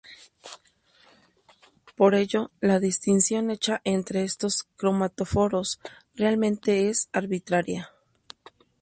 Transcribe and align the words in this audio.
Por 1.95 2.15
ello, 2.15 2.49
la 2.59 2.79
distinción 2.79 3.51
hecha 3.51 3.81
entre 3.83 4.23
estos 4.23 4.63
cromatóforos 4.75 5.79
realmente 6.15 6.89
es 6.89 7.07
arbitraria. 7.13 7.91